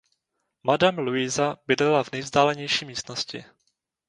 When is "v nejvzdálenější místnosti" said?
2.03-3.45